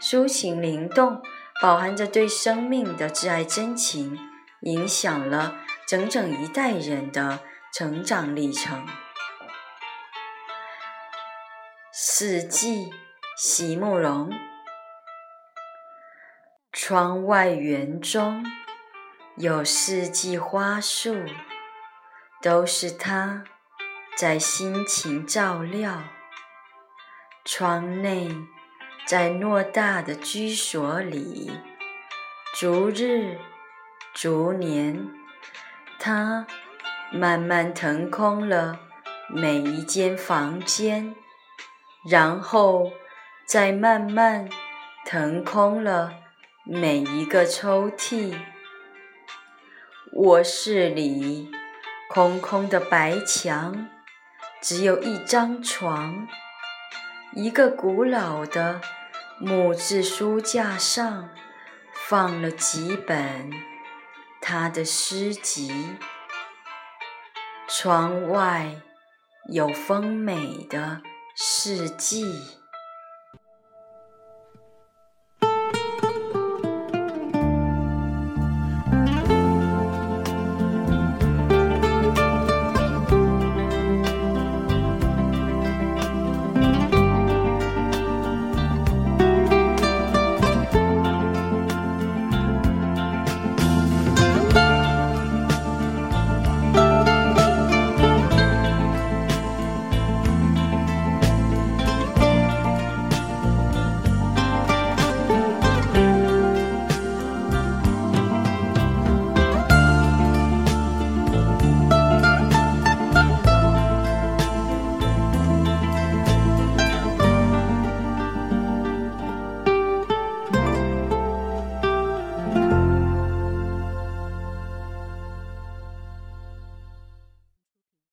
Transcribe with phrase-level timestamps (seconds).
[0.00, 1.22] 抒情灵动，
[1.60, 4.18] 饱含着对生命的挚爱真情，
[4.62, 7.40] 影响了整整一代人的
[7.74, 8.86] 成长历程。
[11.92, 12.90] 四季，
[13.36, 14.32] 席慕容。
[16.72, 18.46] 窗外园中
[19.36, 21.14] 有四季花树，
[22.40, 23.44] 都是他
[24.16, 26.04] 在辛勤照料。
[27.44, 28.30] 窗内。
[29.06, 31.50] 在偌大的居所里，
[32.54, 33.38] 逐日
[34.14, 35.08] 逐年，
[35.98, 36.46] 他
[37.10, 38.78] 慢慢腾空了
[39.28, 41.14] 每一间房间，
[42.08, 42.92] 然后
[43.44, 44.48] 再慢慢
[45.04, 46.12] 腾空了
[46.64, 48.34] 每一个抽屉。
[50.12, 51.50] 卧室里
[52.08, 53.88] 空空的白墙，
[54.60, 56.28] 只有一张床，
[57.34, 58.80] 一个古老的。
[59.42, 61.30] 木质书架上
[61.94, 63.50] 放了几本
[64.42, 65.96] 他的诗集，
[67.66, 68.82] 窗外
[69.48, 71.00] 有丰美的
[71.34, 72.59] 四季。